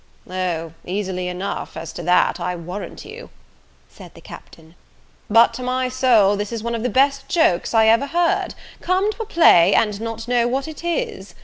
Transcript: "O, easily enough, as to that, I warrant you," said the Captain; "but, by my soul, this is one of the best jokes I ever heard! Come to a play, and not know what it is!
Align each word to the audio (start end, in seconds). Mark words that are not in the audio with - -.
"O, 0.27 0.73
easily 0.83 1.27
enough, 1.27 1.77
as 1.77 1.93
to 1.93 2.01
that, 2.01 2.39
I 2.39 2.55
warrant 2.55 3.05
you," 3.05 3.29
said 3.87 4.15
the 4.15 4.19
Captain; 4.19 4.73
"but, 5.29 5.55
by 5.57 5.63
my 5.63 5.89
soul, 5.89 6.35
this 6.35 6.51
is 6.51 6.63
one 6.63 6.73
of 6.73 6.81
the 6.81 6.89
best 6.89 7.27
jokes 7.29 7.75
I 7.75 7.85
ever 7.85 8.07
heard! 8.07 8.55
Come 8.81 9.11
to 9.11 9.21
a 9.21 9.25
play, 9.27 9.75
and 9.75 10.01
not 10.01 10.27
know 10.27 10.47
what 10.47 10.67
it 10.67 10.83
is! 10.83 11.35